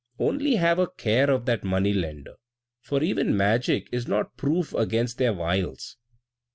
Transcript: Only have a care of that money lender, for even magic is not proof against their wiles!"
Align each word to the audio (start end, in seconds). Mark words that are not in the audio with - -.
Only 0.17 0.55
have 0.55 0.79
a 0.79 0.87
care 0.89 1.29
of 1.29 1.45
that 1.45 1.63
money 1.63 1.93
lender, 1.93 2.33
for 2.81 3.03
even 3.03 3.37
magic 3.37 3.87
is 3.91 4.07
not 4.07 4.35
proof 4.35 4.73
against 4.73 5.19
their 5.19 5.31
wiles!" 5.35 5.95